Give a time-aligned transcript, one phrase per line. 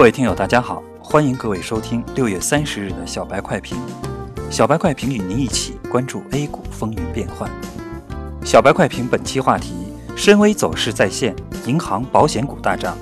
[0.00, 3.76] 各位听友，大家好，欢迎各位收听六月三十日的小白快评。
[4.48, 7.50] 小白快评与您一起关注 A 股风云变幻。
[8.42, 9.74] 小白快评本期话题：
[10.16, 11.36] 深 V 走势再现，
[11.66, 12.96] 银行、保险股大涨，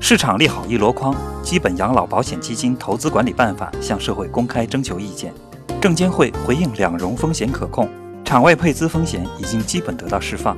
[0.00, 1.14] 市场利好一箩筐。
[1.42, 5.34] 基本养老保险基金投资管理办法向社会公开征求意见，
[5.82, 7.86] 证监会回应两融风险可控，
[8.24, 10.56] 场外配资风险已经基本得到释放。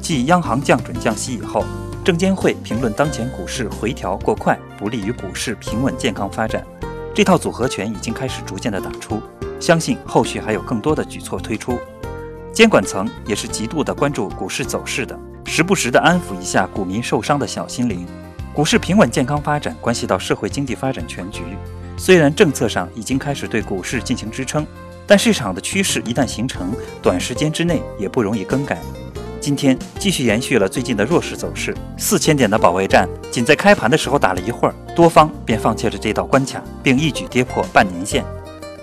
[0.00, 1.64] 继央行降准降息以后。
[2.04, 6.66] 证监会评论当前股市回调过快，不利于股市平稳健康发展。
[7.14, 9.22] 这套组合拳已经开始逐渐的打出，
[9.60, 11.78] 相信后续还有更多的举措推出。
[12.52, 18.04] 监管层也是极度的关注股市走势的，时不时的安抚一下股民受伤的小心灵。
[18.52, 21.42] 股市平稳健康发展关系到社会经济发展全局。
[21.96, 24.66] 虽然政策上已经开始对股市进行支撑，
[25.06, 28.76] 但市场的趋势一旦形成，短时间之内也不容易更改。
[29.42, 38.24] 今天继续延续了最近的弱势走势，四千点的保卫战，仅在开盘的时候打了一会儿，多方便放弃了这道关卡，并一举跌破半年线。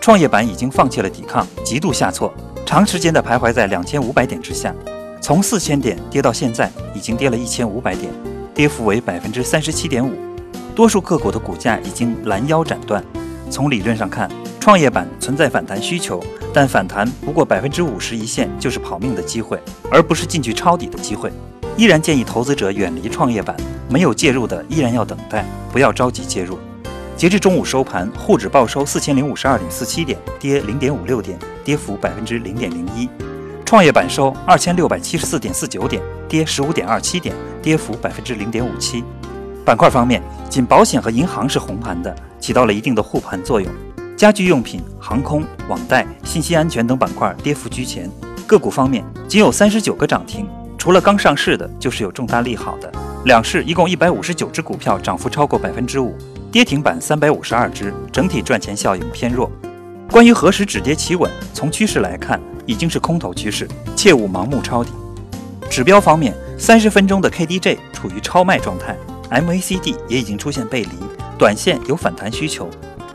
[0.02, 2.34] 创业板已经放弃了抵抗，极度下挫，
[2.66, 4.76] 长时间的徘徊在两千五百点之下。
[5.22, 8.12] 从四千点跌到现在，已经跌了一千五百点，
[8.54, 10.12] 跌幅为百分之三十七点五。
[10.76, 13.02] 多数个股的股价已经拦腰斩断。
[13.50, 14.30] 从理论上看，
[14.70, 16.24] 创业板存在反弹需求。
[16.54, 21.32] 但反弹不过百分之五十一线就是跑命的机会，而不是进去抄底的机会。
[21.76, 23.58] 依然建议投资者远离创业板，
[23.90, 26.60] 没有介入的依然要等待，不要着急介入。
[27.18, 33.08] 截至中午收盘，沪指报收四千零五十二点四七点，跌零点五六点，跌幅百分之零点零一；
[33.66, 39.04] 创业板收二千六百七十四点四九点，跌十五点二七点，跌幅百分之零点五七。
[39.66, 43.68] 板块方面，仅保险和银行是红盘的，起到了一定的护盘作用。
[44.20, 48.12] 家居用品、航空、网贷、信息安全等板块跌幅居前，
[48.46, 50.46] 个股方面仅有三十九个涨停，
[50.78, 52.92] 除了刚上市的，就是有重大利好的。
[53.24, 56.14] 两市一共一百五十九只股票涨幅超过百分之五，
[56.52, 59.50] 跌停板三百五十二只，整体赚钱效应偏弱。
[60.12, 63.66] 关于何时止跌企稳，从趋势来看，已经是空头趋势，
[63.96, 64.92] 切勿盲目抄底。
[65.70, 68.98] 指标方面，三十分钟的 KDJ 处于超卖状态
[69.32, 70.90] ，MACD 也已经出现背离，
[71.38, 72.70] 短线有反弹需求。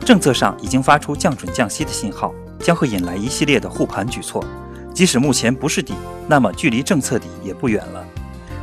[0.05, 4.45] 政策上已经发出降准降息的信号，将会引来一系列的护盘举措。
[4.93, 5.95] 即使目前不是底，
[6.27, 8.05] 那么距离政策底也不远了。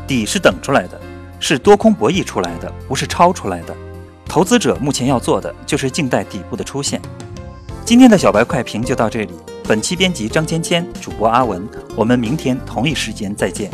[0.07, 1.01] 底是等出来的，
[1.41, 3.75] 是多空博弈出来的，不是抄出来的。
[4.25, 7.03] 投资者目前要做的就是静待底部的出现。
[7.85, 9.33] 今天的小白快评就到这里，
[9.65, 13.69] 本期编辑张芊芊，主播阿文，我们明天同一时间再见。